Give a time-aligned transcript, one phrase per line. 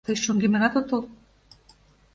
[0.05, 1.01] Тый шоҥгемынат отыл?